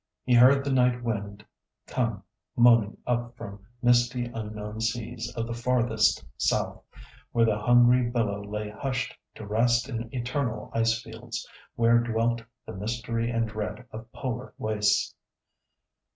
[0.23, 1.45] He heard the night wind
[1.85, 2.23] come
[2.55, 6.81] moaning up from misty unknown seas of the farthest South,
[7.33, 12.73] where the hungry billow lay hushed to rest in eternal ice fields, where dwelt the
[12.73, 15.13] mystery and dread of polar wastes.